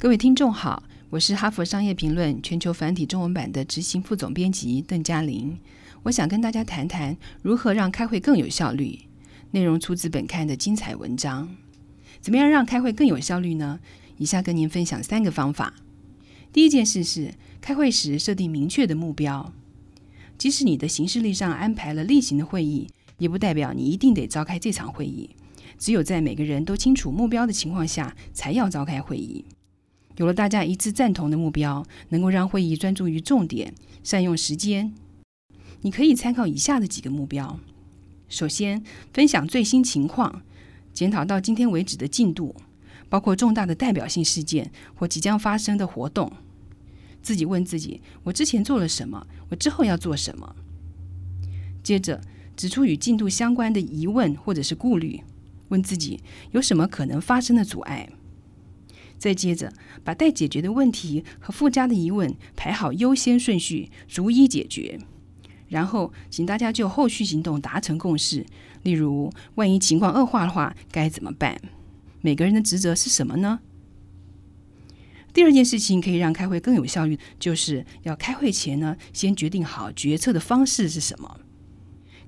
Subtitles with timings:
[0.00, 5.58] 各位听众好，我是哈佛商业评论全球繁体中文版的执行副总编辑邓嘉玲。
[6.04, 9.00] 我想跟大家谈谈如何让开会更有效率。
[9.50, 11.54] 内容出自本刊的精彩文章。
[12.18, 13.78] 怎么样让开会更有效率呢？
[14.16, 15.74] 以下跟您分享三个方法。
[16.50, 19.52] 第一件事是，开会时设定明确的目标。
[20.38, 22.88] 即使你的行事历上安排了例行的会议，
[23.18, 25.28] 也不代表你一定得召开这场会议。
[25.76, 29.44] 只有在每个人都清楚目标的情况下，才要召开会议。
[30.20, 33.72] 有了大家一致赞同的目标，能够让会议专注于重点，
[34.04, 34.92] 善用时间。
[35.80, 37.58] 你可以参考以下的几个目标：
[38.28, 40.42] 首先，分享最新情况，
[40.92, 42.54] 检讨到今天为止的进度，
[43.08, 46.30] 包括重大的代表性事件或即将发生的活动。
[47.22, 49.26] 自己问自己：我之前做了什么？
[49.48, 50.54] 我之后要做什么？
[51.82, 52.20] 接着，
[52.54, 55.22] 指出与进度相关的疑问或者是顾虑，
[55.70, 58.10] 问自己有什么可能发生的阻碍。
[59.20, 64.98] 再接着，把待解决的问题和附加的疑问排好优先顺序，逐一解决。
[65.68, 68.46] 然后，请大家就后续行动达成共识。
[68.82, 71.60] 例如，万一情况恶化的话，该怎么办？
[72.22, 73.60] 每个人的职责是什么呢？
[75.32, 81.38] 第二件事情可以让开会更有效率，就是要开会前呢，先决定好决策的方式是什么。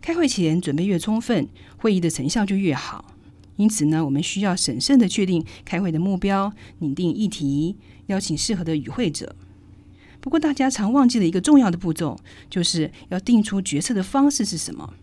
[0.00, 3.11] 开会前准备越充分，会议的成效就越好。
[3.56, 9.36] 因此呢，我们需要审慎的确定开会的目标，拟定议题，邀请适合的与会者。
[10.20, 14.94] 不过，大家常忘记了一个重要的步骤，就是要定出决策的方式是什么。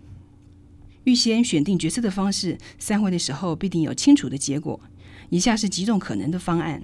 [1.03, 4.79] 预先选定决策的方式，散会的时候必定有清楚的结果。
[5.29, 6.83] 以下是几种可能的方案：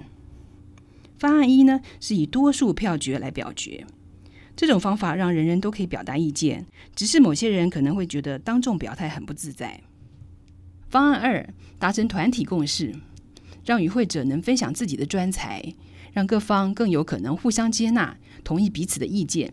[1.18, 3.86] 方案一呢，是以多数票决来表决。
[4.54, 9.80] 这种方法让人人都可以表达意见，只是某些人可能会觉得当众表态很不自在。
[10.96, 11.46] 方案二，
[11.78, 12.94] 达成团体共识，
[13.66, 15.62] 让与会者能分享自己的专才，
[16.14, 19.52] 让各方更有可能互相接纳、同意彼此的意见。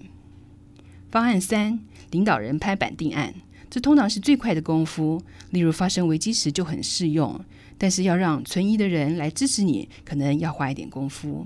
[1.12, 3.34] 方案三，领导人拍板定案，
[3.70, 7.44] 这通常是最快的功夫，例如发生危机时就很适用。
[7.78, 11.46] 但是要让存疑的人来支持你，可能要花一点功夫。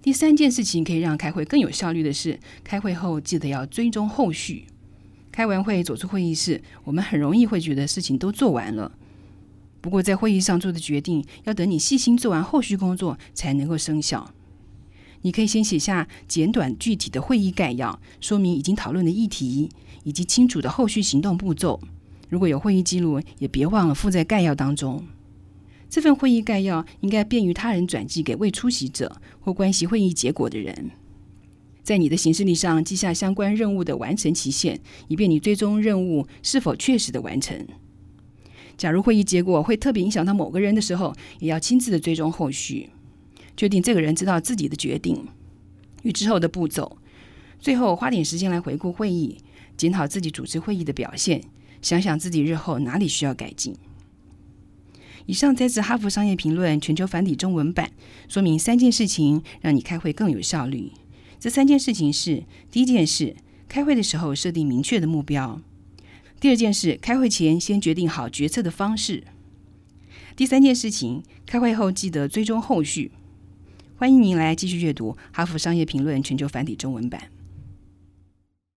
[0.00, 4.66] 第三件事情可以让开会更有效率的是，开会后记得要追踪后续。
[5.38, 8.90] 开完会走出会议室，我们很容易会觉得事情都做完了。
[9.80, 14.34] 不过，在会议上做的决定，要等你细心做完后续工作才能够生效。
[15.22, 19.70] 你可以先写下简短具体的会议概要，说明已经讨论的议题
[20.02, 21.80] 以及清楚的后续行动步骤。
[22.28, 25.06] 如果有会议记录，也别忘了附在概要当中。
[25.88, 30.90] 这份会议概要应该便于他人转寄给未出席者或关系会议结果的人。
[31.88, 34.78] 在你的行事历上记下相关任务的完成期限，
[35.08, 37.66] 以便你追踪任务是否确实的完成。
[38.76, 42.90] 假如会议结果会特别影响到某个人的时候，也要亲自的追踪后续，
[43.56, 45.26] 确定这个人知道自己的决定
[46.02, 46.98] 与之后的步骤。
[47.58, 49.38] 最后花点时间来回顾会议，
[49.78, 51.42] 检讨自己主持会议的表现，
[51.80, 53.74] 想想自己日后哪里需要改进。
[55.24, 57.90] 以上摘自《哈佛商业评论》全球繁体中文版，
[58.28, 60.92] 说明三件事情让你开会更有效率。
[61.40, 63.36] 这三件事情是：第一件事，
[63.68, 65.60] 开会的时候设定明确的目标；
[66.40, 69.22] 第二件事，开会前先决定好决策的方式；
[70.34, 73.12] 第三件事情，开会后记得追踪后续。
[73.96, 77.30] 欢迎您来继续阅读《哈佛商业评论》全球繁体中文版。